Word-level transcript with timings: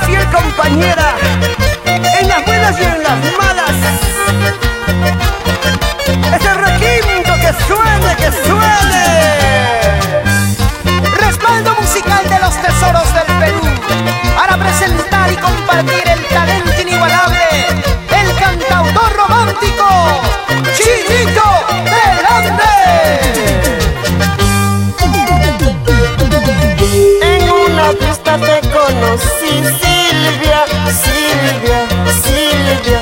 fiel 0.00 0.24
compañera, 0.30 1.14
en 1.84 2.28
las 2.28 2.44
buenas 2.44 2.78
y 2.78 2.84
en 2.84 3.02
las 3.02 3.18
malas. 3.38 3.76
Ese 6.34 6.54
requinto 6.54 7.34
que 7.34 7.52
suene, 7.66 8.16
que 8.16 8.30
suene. 8.46 9.04
Respaldo 11.18 11.74
musical 11.80 12.28
de 12.28 12.38
los 12.38 12.54
tesoros 12.60 13.14
del 13.14 13.38
Perú, 13.38 13.62
para 14.36 14.56
presentar 14.56 15.32
y 15.32 15.36
compartir 15.36 16.02
el 16.08 16.26
talento 16.26 16.80
inigualable 16.80 17.46
del 18.10 18.36
cantautor 18.38 19.16
romántico, 19.16 19.86
Chinito 20.74 21.66
Delante. 21.84 22.74
En 27.22 27.50
una 27.50 27.92
pista 27.92 28.36
de 28.38 28.55
conocí, 29.16 29.62
Silvia, 29.80 30.64
Silvia, 30.90 31.80
Silvia. 32.22 33.00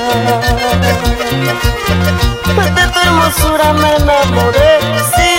De 2.75 2.83
tu 2.87 2.99
hermosura 2.99 3.73
me 3.73 3.95
enamoré, 3.95 4.79
Silvia, 5.15 5.34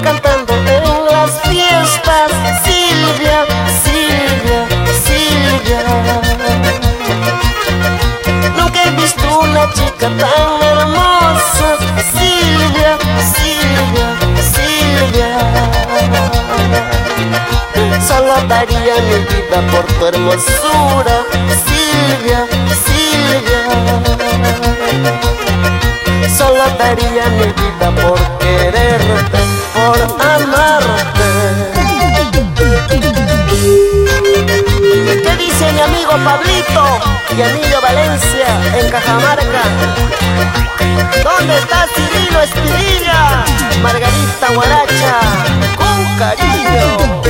cantando 0.00 0.54
en 0.54 1.06
las 1.10 1.40
fiestas, 1.42 2.30
Silvia, 2.64 3.44
Silvia, 3.82 4.66
Silvia. 5.04 5.80
Nunca 8.56 8.78
he 8.84 8.90
visto 8.92 9.40
una 9.40 9.68
chica 9.72 10.08
tan 10.08 10.62
hermosa, 10.62 11.76
Silvia, 12.12 12.96
Silvia, 13.34 14.06
Silvia. 14.54 15.30
Solo 18.06 18.34
daría 18.48 18.94
mi 19.08 19.18
vida 19.32 19.58
por 19.70 19.84
tu 19.84 20.06
hermosura, 20.06 21.16
Silvia, 21.66 22.46
Silvia. 22.86 23.60
Solo 26.36 26.64
daría 26.78 27.24
mi 27.28 27.46
vida 27.46 27.90
por 28.02 28.18
quererte, 28.38 28.41
Pablito 36.42 36.84
y 37.36 37.40
Emilio 37.40 37.80
Valencia 37.80 38.46
en 38.76 38.90
Cajamarca? 38.90 39.62
¿Dónde 41.22 41.56
está 41.56 41.86
Cirilo 41.94 42.40
Espinilla? 42.42 43.44
Margarita 43.80 44.48
Guaracha, 44.52 45.20
con 45.76 46.04
cariño. 46.18 47.22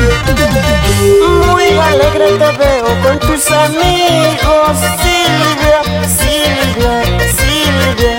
Muy 1.46 1.78
alegre 1.78 2.38
te 2.38 2.52
veo 2.56 3.02
con 3.02 3.18
tus 3.18 3.50
amigos, 3.50 4.78
Silvia, 5.02 5.82
Silvia, 6.08 6.94
Silvia. 7.36 8.16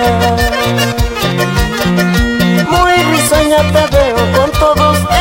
Muy 2.70 2.94
risueña 3.16 3.62
te 3.72 3.96
veo 3.96 4.22
con 4.38 4.52
todos 4.52 5.13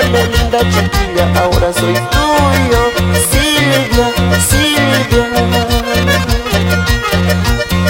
Linda 0.00 0.58
chiquilla, 0.70 1.28
ahora 1.38 1.70
soy 1.70 1.92
tuyo, 1.92 2.80
Silvia, 3.30 4.10
Silvia. 4.48 5.28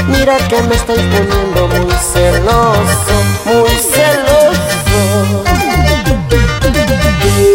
Mira 0.09 0.37
que 0.49 0.63
me 0.63 0.75
estoy 0.75 0.99
poniendo 0.99 1.69
muy 1.69 1.95
celoso, 1.95 3.15
muy 3.45 3.71
celoso. 3.79 5.45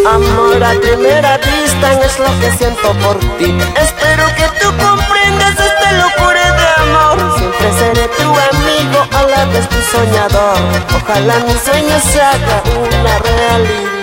Amor 0.09 0.63
a 0.63 0.71
primera 0.79 1.37
vista 1.39 1.91
es 2.05 2.17
lo 2.17 2.39
que 2.39 2.49
siento 2.57 2.93
por 3.03 3.19
ti. 3.37 3.53
Espero 3.75 4.25
que 4.37 4.47
tú 4.61 4.69
comprendas 4.81 5.59
esta 5.59 5.91
locura 5.91 6.53
de 6.53 6.67
amor. 6.83 7.37
Siempre 7.37 7.73
seré 7.73 8.07
tu 8.07 8.29
amigo, 8.29 9.05
a 9.11 9.23
la 9.23 9.45
vez 9.51 9.67
tu 9.67 9.81
soñador. 9.81 10.57
Ojalá 10.95 11.35
mi 11.39 11.53
sueño 11.53 11.99
se 11.99 12.21
haga 12.21 12.63
una 12.79 13.19
realidad. 13.19 13.96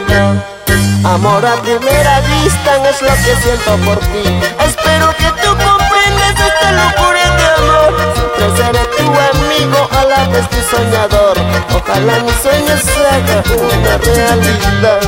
Amor 1.04 1.44
a 1.44 1.54
primera 1.62 2.20
vista 2.20 2.88
es 2.88 3.02
lo 3.02 3.08
que 3.08 3.36
siento 3.42 3.76
por 3.84 3.98
ti. 3.98 4.24
Espero 4.66 5.14
que 5.16 5.30
tú 5.42 5.48
comprendas 5.48 6.34
esta 6.40 6.72
locura 6.72 7.24
de 7.36 7.46
amor. 7.58 7.92
Siempre 8.14 8.46
seré 8.56 8.84
tu 8.96 9.04
amigo, 9.04 9.88
a 9.92 10.04
la 10.04 10.28
vez 10.28 10.48
tu 10.50 10.60
soñador. 10.76 11.36
Ojalá 11.76 12.14
mi 12.20 12.32
sueño 12.42 12.76
se 12.78 13.06
haga 13.06 13.42
una 13.52 13.98
realidad. 13.98 15.00